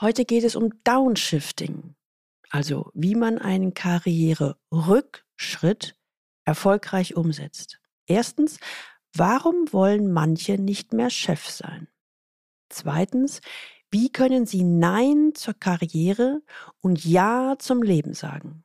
[0.00, 1.94] Heute geht es um Downshifting,
[2.50, 5.94] also wie man einen Karriererückschritt
[6.44, 7.78] erfolgreich umsetzt.
[8.06, 8.58] Erstens,
[9.12, 11.86] warum wollen manche nicht mehr Chef sein?
[12.70, 13.40] Zweitens,
[13.92, 16.42] wie können sie Nein zur Karriere
[16.80, 18.64] und Ja zum Leben sagen?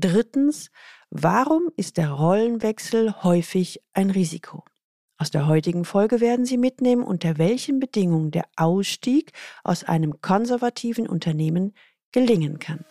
[0.00, 0.72] Drittens,
[1.08, 4.64] warum ist der Rollenwechsel häufig ein Risiko?
[5.16, 9.30] Aus der heutigen Folge werden Sie mitnehmen, unter welchen Bedingungen der Ausstieg
[9.62, 11.72] aus einem konservativen Unternehmen
[12.10, 12.84] gelingen kann.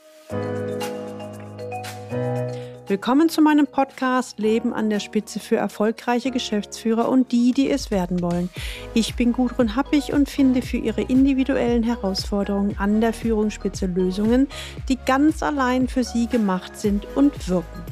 [2.88, 7.92] Willkommen zu meinem Podcast Leben an der Spitze für erfolgreiche Geschäftsführer und die, die es
[7.92, 8.50] werden wollen.
[8.94, 14.48] Ich bin Gudrun Happig und finde für Ihre individuellen Herausforderungen an der Führungsspitze Lösungen,
[14.88, 17.83] die ganz allein für Sie gemacht sind und wirken.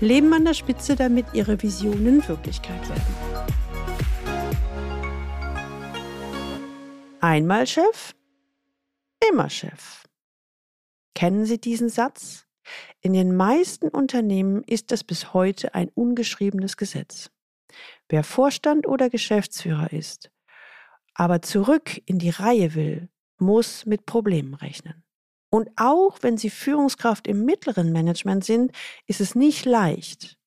[0.00, 3.50] Leben an der Spitze, damit Ihre Visionen Wirklichkeit werden.
[7.20, 8.14] Einmal Chef,
[9.30, 10.04] immer Chef.
[11.14, 12.46] Kennen Sie diesen Satz?
[13.00, 17.30] In den meisten Unternehmen ist es bis heute ein ungeschriebenes Gesetz.
[18.08, 20.30] Wer Vorstand oder Geschäftsführer ist,
[21.14, 25.04] aber zurück in die Reihe will, muss mit Problemen rechnen.
[25.50, 28.72] Und auch wenn Sie Führungskraft im mittleren Management sind,
[29.06, 30.38] ist es nicht leicht.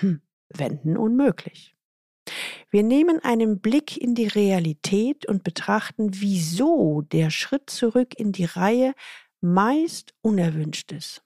[0.00, 1.76] Hm, wenden unmöglich.
[2.70, 8.44] Wir nehmen einen Blick in die Realität und betrachten, wieso der Schritt zurück in die
[8.44, 8.94] Reihe
[9.40, 11.22] meist unerwünscht ist.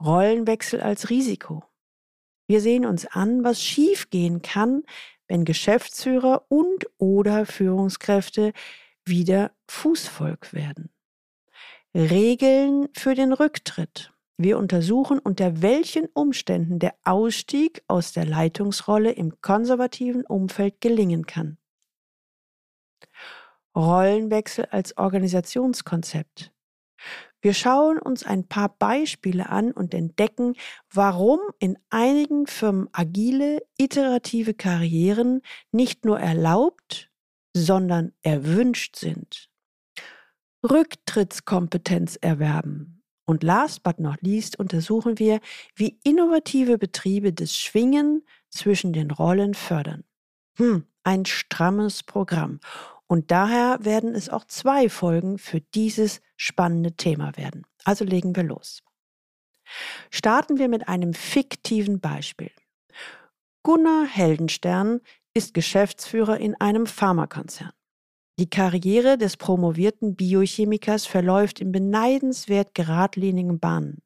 [0.00, 1.62] Rollenwechsel als Risiko.
[2.46, 4.82] Wir sehen uns an, was schiefgehen kann,
[5.28, 8.52] wenn Geschäftsführer und oder Führungskräfte
[9.04, 10.90] wieder Fußvolk werden.
[11.94, 14.12] Regeln für den Rücktritt.
[14.36, 21.58] Wir untersuchen, unter welchen Umständen der Ausstieg aus der Leitungsrolle im konservativen Umfeld gelingen kann.
[23.76, 26.52] Rollenwechsel als Organisationskonzept.
[27.40, 30.54] Wir schauen uns ein paar Beispiele an und entdecken,
[30.92, 35.40] warum in einigen Firmen agile, iterative Karrieren
[35.72, 37.10] nicht nur erlaubt,
[37.56, 39.48] sondern erwünscht sind.
[40.68, 43.02] Rücktrittskompetenz erwerben.
[43.24, 45.40] Und last but not least untersuchen wir,
[45.74, 50.04] wie innovative Betriebe das Schwingen zwischen den Rollen fördern.
[50.56, 52.60] Hm, ein strammes Programm.
[53.10, 57.66] Und daher werden es auch zwei Folgen für dieses spannende Thema werden.
[57.82, 58.84] Also legen wir los.
[60.10, 62.52] Starten wir mit einem fiktiven Beispiel.
[63.64, 65.00] Gunnar Heldenstern
[65.34, 67.72] ist Geschäftsführer in einem Pharmakonzern.
[68.38, 74.02] Die Karriere des promovierten Biochemikers verläuft in beneidenswert geradlinigen Bahnen.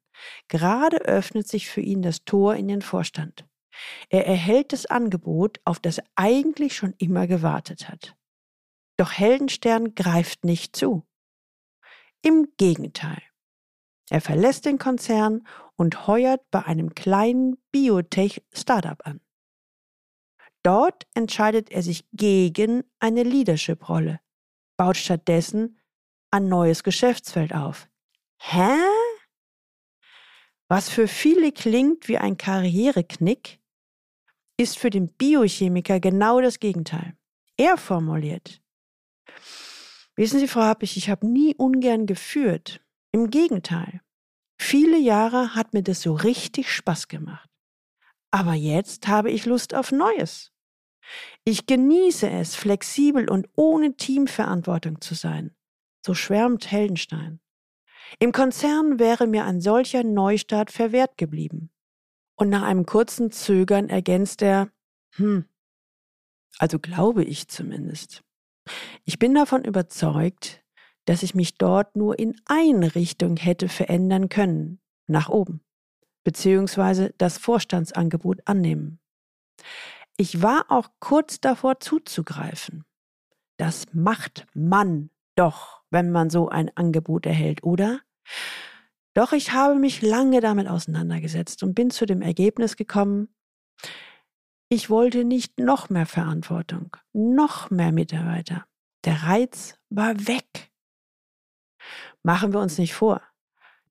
[0.47, 3.45] Gerade öffnet sich für ihn das Tor in den Vorstand.
[4.09, 8.15] Er erhält das Angebot, auf das er eigentlich schon immer gewartet hat.
[8.97, 11.05] Doch Heldenstern greift nicht zu.
[12.21, 13.21] Im Gegenteil.
[14.09, 19.19] Er verlässt den Konzern und heuert bei einem kleinen Biotech-Startup an.
[20.63, 24.19] Dort entscheidet er sich gegen eine Leadership-Rolle,
[24.77, 25.77] baut stattdessen
[26.31, 27.87] ein neues Geschäftsfeld auf.
[28.39, 28.75] Hä?
[30.67, 33.59] Was für viele klingt wie ein Karriereknick,
[34.57, 37.15] ist für den Biochemiker genau das Gegenteil.
[37.57, 38.61] Er formuliert,
[40.15, 42.81] Wissen Sie, Frau Happig, ich habe nie ungern geführt.
[43.11, 44.01] Im Gegenteil.
[44.57, 47.49] Viele Jahre hat mir das so richtig Spaß gemacht.
[48.31, 50.51] Aber jetzt habe ich Lust auf Neues.
[51.43, 55.55] Ich genieße es, flexibel und ohne Teamverantwortung zu sein.
[56.05, 57.39] So schwärmt Heldenstein.
[58.19, 61.71] Im Konzern wäre mir ein solcher Neustart verwehrt geblieben.
[62.35, 64.69] Und nach einem kurzen Zögern ergänzt er,
[65.15, 65.45] hm,
[66.57, 68.23] also glaube ich zumindest.
[69.03, 70.63] Ich bin davon überzeugt,
[71.05, 75.61] dass ich mich dort nur in eine Richtung hätte verändern können, nach oben,
[76.23, 78.99] beziehungsweise das Vorstandsangebot annehmen.
[80.17, 82.85] Ich war auch kurz davor zuzugreifen.
[83.57, 88.01] Das macht man doch, wenn man so ein Angebot erhält, oder?
[89.13, 93.29] Doch ich habe mich lange damit auseinandergesetzt und bin zu dem Ergebnis gekommen,
[94.69, 98.65] ich wollte nicht noch mehr Verantwortung, noch mehr Mitarbeiter.
[99.03, 100.71] Der Reiz war weg.
[102.23, 103.21] Machen wir uns nicht vor.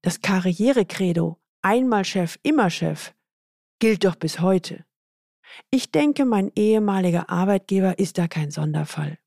[0.03, 3.15] Das Karrierekredo einmal Chef, immer Chef
[3.79, 4.85] gilt doch bis heute.
[5.71, 9.19] Ich denke, mein ehemaliger Arbeitgeber ist da kein Sonderfall.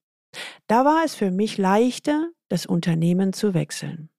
[0.68, 4.10] Da war es für mich leichter, das Unternehmen zu wechseln.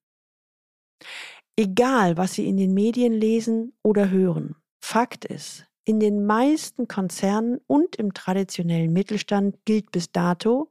[1.56, 7.62] Egal, was Sie in den Medien lesen oder hören, Fakt ist, in den meisten Konzernen
[7.66, 10.70] und im traditionellen Mittelstand gilt bis dato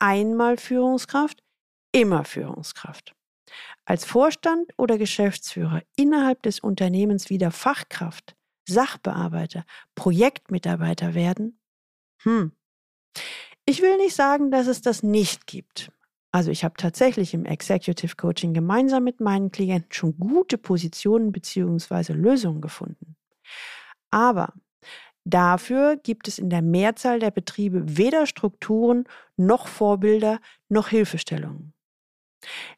[0.00, 1.40] einmal Führungskraft,
[1.92, 3.14] immer Führungskraft.
[3.84, 8.34] Als Vorstand oder Geschäftsführer innerhalb des Unternehmens wieder Fachkraft,
[8.68, 9.64] Sachbearbeiter,
[9.94, 11.60] Projektmitarbeiter werden?
[12.22, 12.50] Hm.
[13.66, 15.92] Ich will nicht sagen, dass es das nicht gibt.
[16.32, 22.14] Also ich habe tatsächlich im Executive Coaching gemeinsam mit meinen Klienten schon gute Positionen bzw.
[22.14, 23.14] Lösungen gefunden.
[24.14, 24.52] Aber
[25.24, 30.38] dafür gibt es in der Mehrzahl der Betriebe weder Strukturen noch Vorbilder
[30.68, 31.74] noch Hilfestellungen.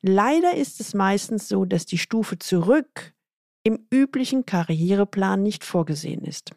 [0.00, 3.15] Leider ist es meistens so, dass die Stufe zurück
[3.65, 6.53] im üblichen Karriereplan nicht vorgesehen ist.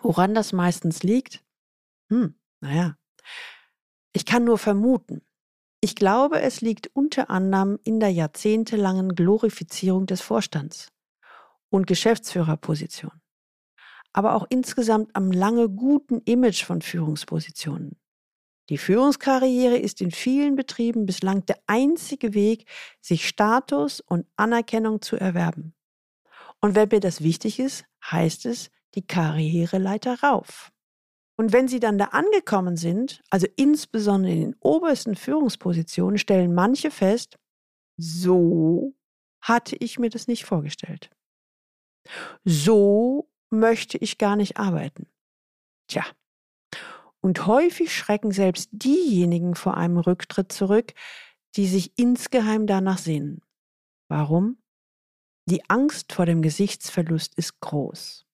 [0.00, 1.44] Woran das meistens liegt?
[2.08, 2.96] Hm, naja,
[4.14, 5.20] ich kann nur vermuten.
[5.82, 10.88] Ich glaube, es liegt unter anderem in der jahrzehntelangen Glorifizierung des Vorstands
[11.68, 13.20] und Geschäftsführerposition,
[14.18, 18.00] aber auch insgesamt am lange guten Image von Führungspositionen.
[18.68, 22.68] Die Führungskarriere ist in vielen Betrieben bislang der einzige Weg,
[23.00, 25.72] sich Status und Anerkennung zu erwerben.
[26.60, 30.72] Und wenn mir das wichtig ist, heißt es die Karriereleiter rauf.
[31.36, 36.90] Und wenn sie dann da angekommen sind, also insbesondere in den obersten Führungspositionen, stellen manche
[36.90, 37.38] fest,
[37.96, 38.94] so
[39.40, 41.08] hatte ich mir das nicht vorgestellt.
[42.44, 45.06] So möchte ich gar nicht arbeiten.
[45.88, 46.04] Tja.
[47.20, 50.94] Und häufig schrecken selbst diejenigen vor einem Rücktritt zurück,
[51.56, 53.42] die sich insgeheim danach sehnen.
[54.08, 54.58] Warum?
[55.46, 58.26] Die Angst vor dem Gesichtsverlust ist groß.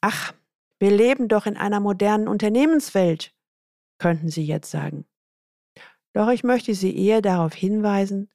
[0.00, 0.32] Ach,
[0.78, 3.34] wir leben doch in einer modernen Unternehmenswelt,
[3.98, 5.06] könnten Sie jetzt sagen.
[6.14, 8.30] Doch ich möchte Sie eher darauf hinweisen,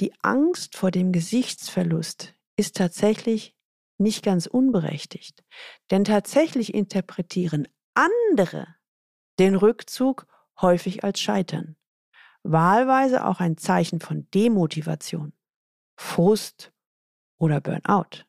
[0.00, 3.55] die Angst vor dem Gesichtsverlust ist tatsächlich
[3.98, 5.44] nicht ganz unberechtigt.
[5.90, 8.66] Denn tatsächlich interpretieren andere
[9.38, 10.26] den Rückzug
[10.60, 11.76] häufig als Scheitern.
[12.42, 15.32] Wahlweise auch ein Zeichen von Demotivation,
[15.96, 16.72] Frust
[17.38, 18.24] oder Burnout.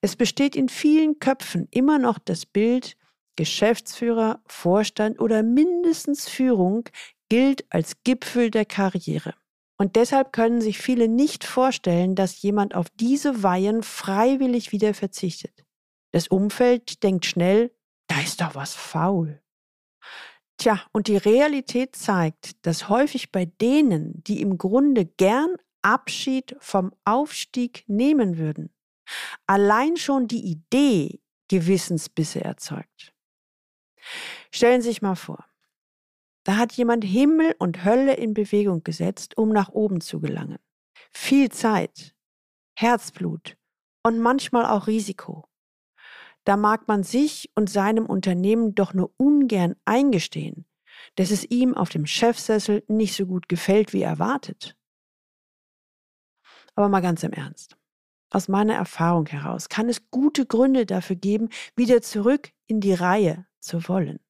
[0.00, 2.96] Es besteht in vielen Köpfen immer noch das Bild,
[3.36, 6.84] Geschäftsführer, Vorstand oder mindestens Führung
[7.28, 9.34] gilt als Gipfel der Karriere.
[9.78, 15.64] Und deshalb können sich viele nicht vorstellen, dass jemand auf diese Weihen freiwillig wieder verzichtet.
[16.12, 17.74] Das Umfeld denkt schnell,
[18.06, 19.42] da ist doch was faul.
[20.58, 26.92] Tja, und die Realität zeigt, dass häufig bei denen, die im Grunde gern Abschied vom
[27.04, 28.72] Aufstieg nehmen würden,
[29.46, 33.12] allein schon die Idee Gewissensbisse erzeugt.
[34.50, 35.44] Stellen Sie sich mal vor,
[36.44, 40.58] da hat jemand Himmel und Hölle in Bewegung gesetzt, um nach oben zu gelangen.
[41.10, 42.14] Viel Zeit,
[42.76, 43.56] Herzblut
[44.02, 45.44] und manchmal auch Risiko.
[46.44, 50.66] Da mag man sich und seinem Unternehmen doch nur ungern eingestehen,
[51.14, 54.76] dass es ihm auf dem Chefsessel nicht so gut gefällt wie erwartet.
[56.74, 57.76] Aber mal ganz im Ernst
[58.32, 63.46] aus meiner Erfahrung heraus kann es gute Gründe dafür geben, wieder zurück in die Reihe
[63.60, 64.20] zu wollen.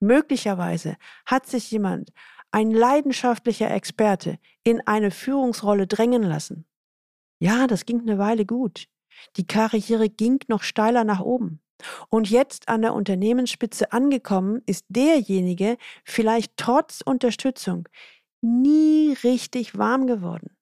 [0.00, 2.12] Möglicherweise hat sich jemand,
[2.50, 6.64] ein leidenschaftlicher Experte, in eine Führungsrolle drängen lassen.
[7.40, 8.88] Ja, das ging eine Weile gut.
[9.36, 11.60] Die Karriere ging noch steiler nach oben.
[12.08, 17.88] Und jetzt an der Unternehmensspitze angekommen, ist derjenige vielleicht trotz Unterstützung
[18.40, 20.57] nie richtig warm geworden.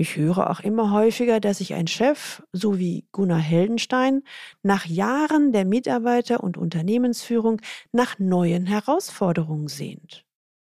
[0.00, 4.22] Ich höre auch immer häufiger, dass sich ein Chef, so wie Gunnar Heldenstein,
[4.62, 10.24] nach Jahren der Mitarbeiter- und Unternehmensführung nach neuen Herausforderungen sehnt.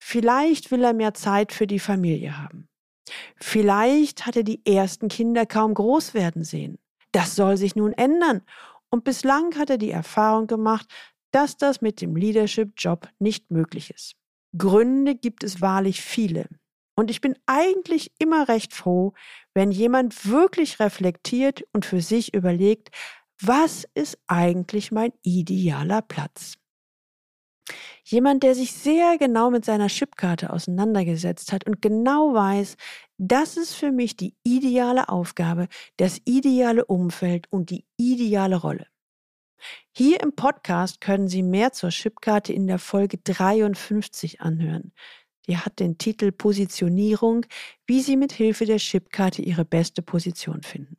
[0.01, 2.69] Vielleicht will er mehr Zeit für die Familie haben.
[3.35, 6.79] Vielleicht hat er die ersten Kinder kaum groß werden sehen.
[7.11, 8.41] Das soll sich nun ändern.
[8.89, 10.87] Und bislang hat er die Erfahrung gemacht,
[11.31, 14.15] dass das mit dem Leadership-Job nicht möglich ist.
[14.57, 16.47] Gründe gibt es wahrlich viele.
[16.99, 19.13] Und ich bin eigentlich immer recht froh,
[19.53, 22.89] wenn jemand wirklich reflektiert und für sich überlegt,
[23.41, 26.55] was ist eigentlich mein idealer Platz?
[28.03, 32.75] Jemand, der sich sehr genau mit seiner Chipkarte auseinandergesetzt hat und genau weiß,
[33.17, 38.87] das ist für mich die ideale Aufgabe, das ideale Umfeld und die ideale Rolle.
[39.91, 44.91] Hier im Podcast können Sie mehr zur Chipkarte in der Folge 53 anhören.
[45.49, 47.43] Die hat den Titel Positionierung,
[47.87, 50.95] wie Sie mit Hilfe der Chipkarte Ihre beste Position finden.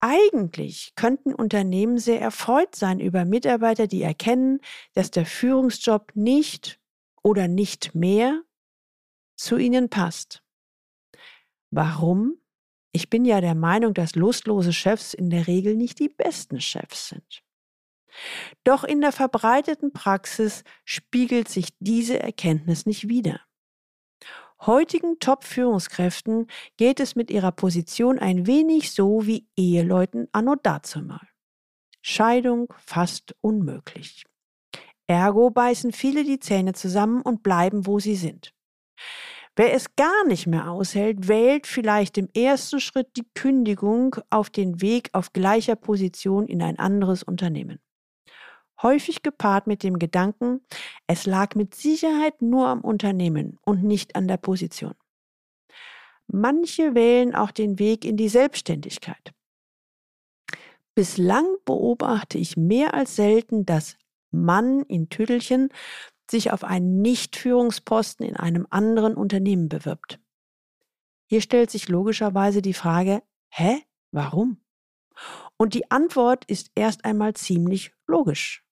[0.00, 4.60] Eigentlich könnten Unternehmen sehr erfreut sein über Mitarbeiter, die erkennen,
[4.94, 6.80] dass der Führungsjob nicht
[7.22, 8.42] oder nicht mehr
[9.36, 10.42] zu ihnen passt.
[11.70, 12.40] Warum?
[12.90, 17.10] Ich bin ja der Meinung, dass lustlose Chefs in der Regel nicht die besten Chefs
[17.10, 17.44] sind.
[18.64, 23.40] Doch in der verbreiteten Praxis spiegelt sich diese Erkenntnis nicht wider.
[24.60, 31.26] Heutigen Top-Führungskräften geht es mit ihrer Position ein wenig so wie Eheleuten anno dazumal.
[32.02, 34.24] Scheidung fast unmöglich.
[35.06, 38.52] Ergo beißen viele die Zähne zusammen und bleiben, wo sie sind.
[39.54, 44.80] Wer es gar nicht mehr aushält, wählt vielleicht im ersten Schritt die Kündigung auf den
[44.80, 47.80] Weg auf gleicher Position in ein anderes Unternehmen
[48.82, 50.60] häufig gepaart mit dem Gedanken,
[51.06, 54.94] es lag mit Sicherheit nur am Unternehmen und nicht an der Position.
[56.26, 59.32] Manche wählen auch den Weg in die Selbstständigkeit.
[60.94, 63.96] Bislang beobachte ich mehr als selten, dass
[64.30, 65.70] Mann in Tüdelchen
[66.30, 70.20] sich auf einen Nichtführungsposten in einem anderen Unternehmen bewirbt.
[71.26, 73.82] Hier stellt sich logischerweise die Frage, hä,
[74.12, 74.60] warum?
[75.56, 78.64] Und die Antwort ist erst einmal ziemlich logisch.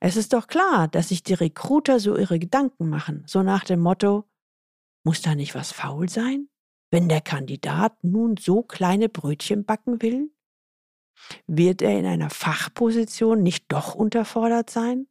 [0.00, 3.80] Es ist doch klar, dass sich die Recruiter so ihre Gedanken machen, so nach dem
[3.80, 4.24] Motto,
[5.04, 6.48] muss da nicht was faul sein,
[6.90, 10.30] wenn der Kandidat nun so kleine Brötchen backen will?
[11.46, 15.06] Wird er in einer Fachposition nicht doch unterfordert sein?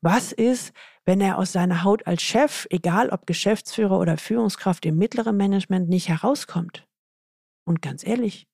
[0.00, 0.72] Was ist,
[1.04, 5.88] wenn er aus seiner Haut als Chef, egal ob Geschäftsführer oder Führungskraft im mittleren Management,
[5.88, 6.86] nicht herauskommt?
[7.64, 8.49] Und ganz ehrlich,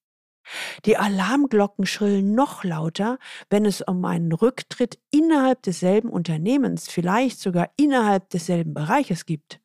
[0.84, 3.18] die Alarmglocken schrillen noch lauter,
[3.50, 9.60] wenn es um einen Rücktritt innerhalb desselben Unternehmens, vielleicht sogar innerhalb desselben Bereiches gibt.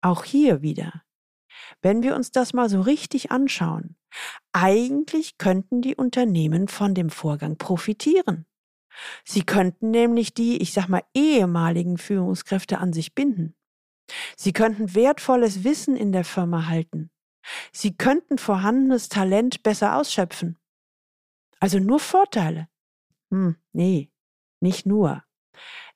[0.00, 1.02] Auch hier wieder.
[1.82, 3.96] Wenn wir uns das mal so richtig anschauen,
[4.52, 8.46] eigentlich könnten die Unternehmen von dem Vorgang profitieren.
[9.24, 13.54] Sie könnten nämlich die, ich sag mal, ehemaligen Führungskräfte an sich binden.
[14.36, 17.10] Sie könnten wertvolles Wissen in der Firma halten.
[17.72, 20.58] Sie könnten vorhandenes Talent besser ausschöpfen.
[21.60, 22.68] Also nur Vorteile.
[23.30, 24.10] Hm, nee,
[24.60, 25.24] nicht nur.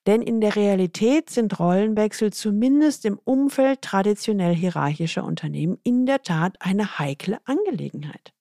[0.07, 6.57] Denn in der Realität sind Rollenwechsel zumindest im Umfeld traditionell hierarchischer Unternehmen in der Tat
[6.61, 8.33] eine heikle Angelegenheit.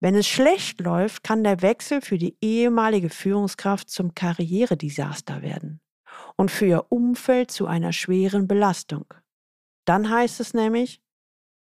[0.00, 5.82] Wenn es schlecht läuft, kann der Wechsel für die ehemalige Führungskraft zum Karrieredesaster werden
[6.36, 9.04] und für ihr Umfeld zu einer schweren Belastung.
[9.84, 11.02] Dann heißt es nämlich,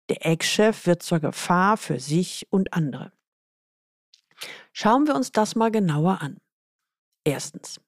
[0.09, 3.13] der Ex-Chef wird zur Gefahr für sich und andere.
[4.73, 6.39] Schauen wir uns das mal genauer an.
[7.25, 7.81] Erstens.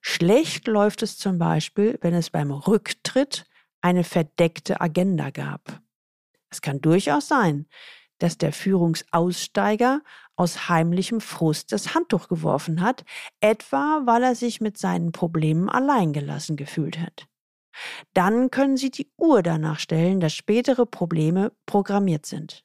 [0.00, 3.44] Schlecht läuft es zum Beispiel, wenn es beim Rücktritt
[3.80, 5.82] eine verdeckte Agenda gab.
[6.50, 7.66] Es kann durchaus sein,
[8.18, 10.02] dass der Führungsaussteiger
[10.36, 13.04] aus heimlichem Frust das Handtuch geworfen hat,
[13.40, 17.28] etwa weil er sich mit seinen Problemen alleingelassen gefühlt hat.
[18.14, 22.64] Dann können Sie die Uhr danach stellen, dass spätere Probleme programmiert sind.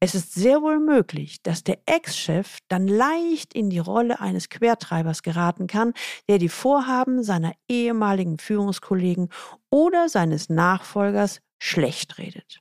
[0.00, 5.22] Es ist sehr wohl möglich, dass der Ex-Chef dann leicht in die Rolle eines Quertreibers
[5.22, 5.92] geraten kann,
[6.28, 9.28] der die Vorhaben seiner ehemaligen Führungskollegen
[9.70, 12.60] oder seines Nachfolgers schlecht redet.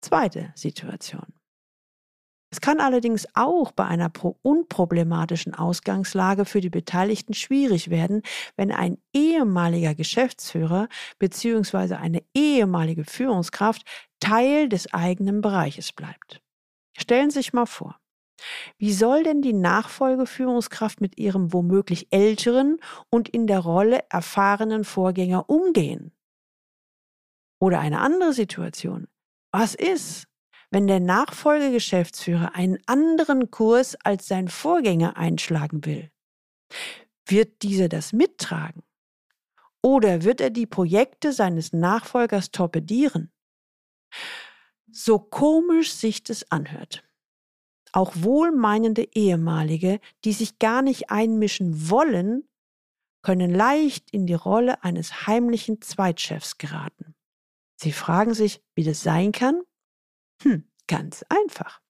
[0.00, 1.34] Zweite Situation.
[2.50, 4.12] Es kann allerdings auch bei einer
[4.42, 8.22] unproblematischen Ausgangslage für die Beteiligten schwierig werden,
[8.56, 10.88] wenn ein ehemaliger Geschäftsführer
[11.18, 11.94] bzw.
[11.94, 13.82] eine ehemalige Führungskraft
[14.20, 16.40] Teil des eigenen Bereiches bleibt.
[16.96, 17.98] Stellen Sie sich mal vor.
[18.78, 22.78] Wie soll denn die Nachfolgeführungskraft mit ihrem womöglich älteren
[23.10, 26.12] und in der Rolle erfahrenen Vorgänger umgehen?
[27.58, 29.08] Oder eine andere Situation.
[29.52, 30.26] Was ist,
[30.70, 36.10] wenn der Nachfolgegeschäftsführer einen anderen Kurs als sein Vorgänger einschlagen will?
[37.26, 38.82] Wird dieser das mittragen?
[39.82, 43.32] Oder wird er die Projekte seines Nachfolgers torpedieren?
[44.90, 47.04] So komisch sich das anhört.
[47.92, 52.48] Auch wohlmeinende Ehemalige, die sich gar nicht einmischen wollen,
[53.22, 57.14] können leicht in die Rolle eines heimlichen Zweitchefs geraten.
[57.76, 59.62] Sie fragen sich, wie das sein kann?
[60.42, 61.80] Hm, ganz einfach.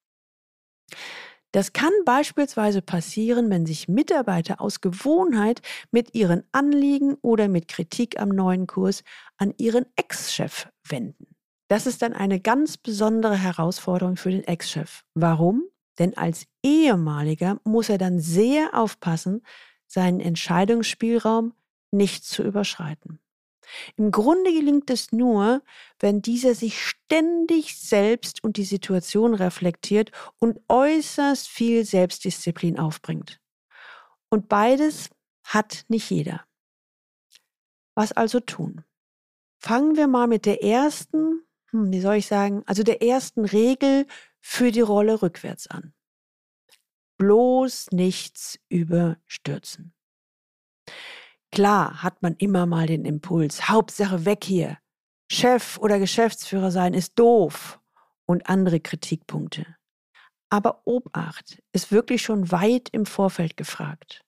[1.53, 8.21] Das kann beispielsweise passieren, wenn sich Mitarbeiter aus Gewohnheit mit ihren Anliegen oder mit Kritik
[8.21, 9.05] am neuen Kurs
[9.39, 11.29] an ihren Ex-Chef wenden.
[11.69, 15.03] Das ist dann eine ganz besondere Herausforderung für den Ex-Chef.
[15.15, 15.65] Warum?
[15.99, 19.43] Denn als ehemaliger muss er dann sehr aufpassen,
[19.87, 21.55] seinen Entscheidungsspielraum
[21.91, 23.19] nicht zu überschreiten.
[23.97, 25.63] Im Grunde gelingt es nur,
[25.99, 33.41] wenn dieser sich ständig selbst und die Situation reflektiert und äußerst viel Selbstdisziplin aufbringt.
[34.29, 35.11] Und beides
[35.45, 36.45] hat nicht jeder.
[37.95, 38.85] Was also tun?
[39.59, 44.07] Fangen wir mal mit der ersten, hm, wie soll ich sagen, also der ersten Regel
[44.41, 45.95] für die Rolle rückwärts an.
[47.17, 49.95] Bloß nichts überstürzen.
[51.57, 54.77] Klar hat man immer mal den Impuls, Hauptsache weg hier.
[55.33, 57.81] Chef oder Geschäftsführer sein ist doof
[58.27, 59.65] und andere Kritikpunkte.
[60.51, 64.23] Aber Obacht ist wirklich schon weit im Vorfeld gefragt.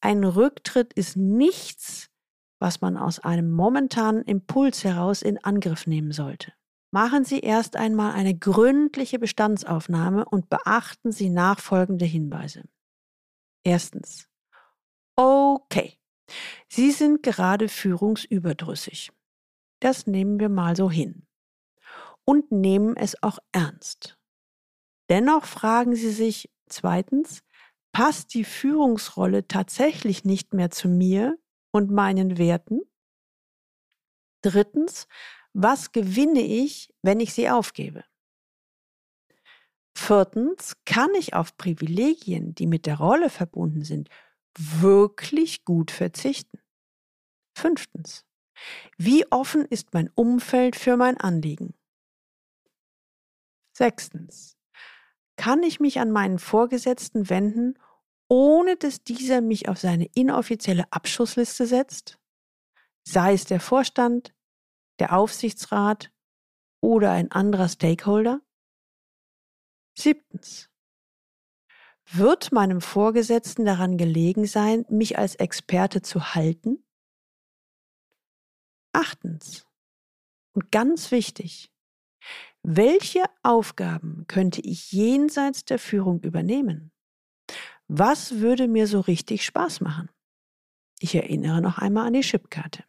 [0.00, 2.08] Ein Rücktritt ist nichts,
[2.60, 6.54] was man aus einem momentanen Impuls heraus in Angriff nehmen sollte.
[6.92, 12.62] Machen Sie erst einmal eine gründliche Bestandsaufnahme und beachten Sie nachfolgende Hinweise.
[13.64, 14.30] Erstens.
[15.18, 15.95] Okay,
[16.68, 19.10] Sie sind gerade führungsüberdrüssig.
[19.80, 21.26] Das nehmen wir mal so hin.
[22.24, 24.18] Und nehmen es auch ernst.
[25.08, 27.42] Dennoch fragen Sie sich zweitens,
[27.92, 31.38] passt die Führungsrolle tatsächlich nicht mehr zu mir
[31.70, 32.80] und meinen Werten?
[34.42, 35.06] Drittens,
[35.52, 38.04] was gewinne ich, wenn ich sie aufgebe?
[39.96, 44.10] Viertens, kann ich auf Privilegien, die mit der Rolle verbunden sind,
[44.58, 46.60] wirklich gut verzichten?
[47.56, 48.24] Fünftens,
[48.96, 51.74] wie offen ist mein Umfeld für mein Anliegen?
[53.76, 54.56] Sechstens,
[55.36, 57.78] kann ich mich an meinen Vorgesetzten wenden,
[58.28, 62.18] ohne dass dieser mich auf seine inoffizielle Abschussliste setzt?
[63.06, 64.34] Sei es der Vorstand,
[64.98, 66.10] der Aufsichtsrat
[66.82, 68.40] oder ein anderer Stakeholder?
[69.98, 70.70] Siebtens.
[72.12, 76.84] Wird meinem Vorgesetzten daran gelegen sein, mich als Experte zu halten?
[78.92, 79.66] Achtens.
[80.52, 81.72] Und ganz wichtig.
[82.62, 86.92] Welche Aufgaben könnte ich jenseits der Führung übernehmen?
[87.88, 90.08] Was würde mir so richtig Spaß machen?
[90.98, 92.84] Ich erinnere noch einmal an die Chipkarte.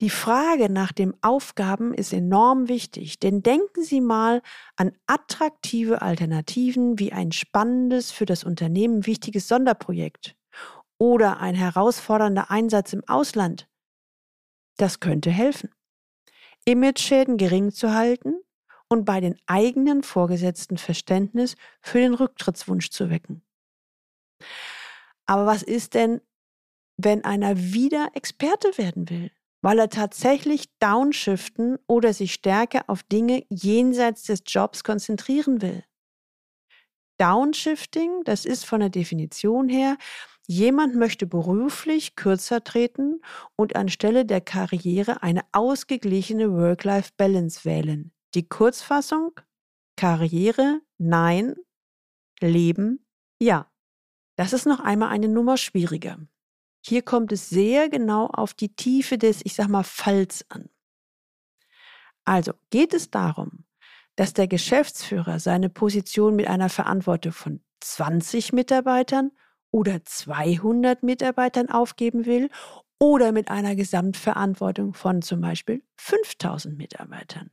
[0.00, 4.42] Die Frage nach den Aufgaben ist enorm wichtig, denn denken Sie mal
[4.76, 10.36] an attraktive Alternativen wie ein spannendes, für das Unternehmen wichtiges Sonderprojekt
[10.98, 13.68] oder ein herausfordernder Einsatz im Ausland.
[14.76, 15.70] Das könnte helfen,
[16.64, 18.40] Imageschäden gering zu halten
[18.88, 23.42] und bei den eigenen Vorgesetzten Verständnis für den Rücktrittswunsch zu wecken.
[25.26, 26.20] Aber was ist denn,
[26.96, 29.30] wenn einer wieder Experte werden will?
[29.64, 35.82] Weil er tatsächlich downshiften oder sich stärker auf Dinge jenseits des Jobs konzentrieren will.
[37.16, 39.96] Downshifting, das ist von der Definition her,
[40.46, 43.22] jemand möchte beruflich kürzer treten
[43.56, 48.12] und anstelle der Karriere eine ausgeglichene Work-Life-Balance wählen.
[48.34, 49.40] Die Kurzfassung?
[49.96, 51.54] Karriere, nein,
[52.38, 53.06] Leben,
[53.40, 53.70] ja.
[54.36, 56.18] Das ist noch einmal eine Nummer schwieriger.
[56.86, 60.68] Hier kommt es sehr genau auf die Tiefe des, ich sag mal, Falls an.
[62.26, 63.64] Also geht es darum,
[64.16, 69.32] dass der Geschäftsführer seine Position mit einer Verantwortung von 20 Mitarbeitern
[69.70, 72.50] oder 200 Mitarbeitern aufgeben will
[72.98, 77.50] oder mit einer Gesamtverantwortung von zum Beispiel 5000 Mitarbeitern.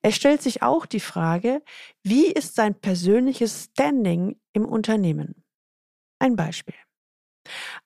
[0.00, 1.62] Es stellt sich auch die Frage,
[2.02, 5.44] wie ist sein persönliches Standing im Unternehmen?
[6.18, 6.74] Ein Beispiel.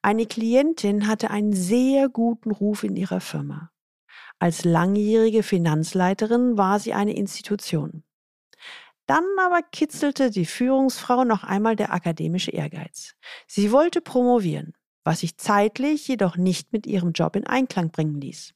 [0.03, 3.71] Eine Klientin hatte einen sehr guten Ruf in ihrer Firma.
[4.39, 8.03] Als langjährige Finanzleiterin war sie eine Institution.
[9.07, 13.15] Dann aber kitzelte die Führungsfrau noch einmal der akademische Ehrgeiz.
[13.47, 18.55] Sie wollte promovieren, was sich zeitlich jedoch nicht mit ihrem Job in Einklang bringen ließ.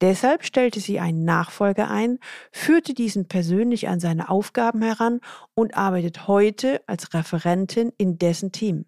[0.00, 2.18] Deshalb stellte sie einen Nachfolger ein,
[2.52, 5.20] führte diesen persönlich an seine Aufgaben heran
[5.54, 8.86] und arbeitet heute als Referentin in dessen Team.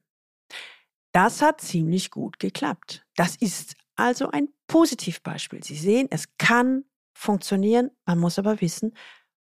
[1.15, 3.07] Das hat ziemlich gut geklappt.
[3.15, 5.63] Das ist also ein Positivbeispiel.
[5.63, 6.85] Sie sehen, es kann
[7.17, 8.97] funktionieren, man muss aber wissen,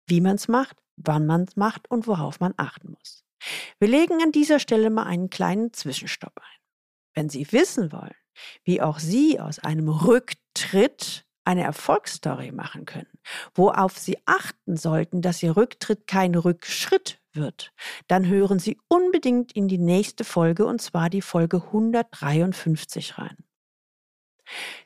[0.09, 3.25] wie man es macht, wann man es macht und worauf man achten muss.
[3.79, 6.61] Wir legen an dieser Stelle mal einen kleinen Zwischenstopp ein.
[7.15, 8.17] Wenn Sie wissen wollen,
[8.65, 13.19] wie auch Sie aus einem Rücktritt eine Erfolgsstory machen können,
[13.55, 17.73] worauf Sie achten sollten, dass Ihr Rücktritt kein Rückschritt wird,
[18.09, 23.37] dann hören Sie unbedingt in die nächste Folge und zwar die Folge 153 rein.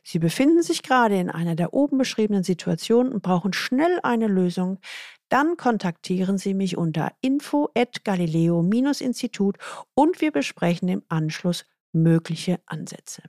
[0.02, 4.80] Sie befinden sich gerade in einer der oben beschriebenen Situationen und brauchen schnell eine Lösung,
[5.28, 9.58] dann kontaktieren Sie mich unter info@galileo-institut
[9.94, 13.22] und wir besprechen im Anschluss mögliche Ansätze.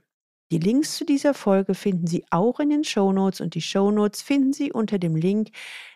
[0.52, 4.52] Die Links zu dieser Folge finden Sie auch in den Shownotes und die Shownotes finden
[4.52, 5.48] Sie unter dem Link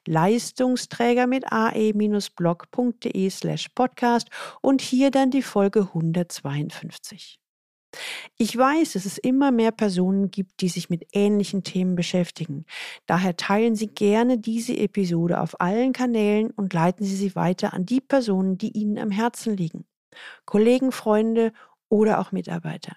[0.08, 4.28] Leistungsträger mit ae-blog.de slash podcast
[4.60, 7.38] und hier dann die Folge 152.
[8.38, 12.64] Ich weiß, dass es immer mehr Personen gibt, die sich mit ähnlichen Themen beschäftigen.
[13.06, 17.86] Daher teilen Sie gerne diese Episode auf allen Kanälen und leiten Sie sie weiter an
[17.86, 19.86] die Personen, die Ihnen am Herzen liegen.
[20.44, 21.52] Kollegen, Freunde
[21.88, 22.96] oder auch Mitarbeiter.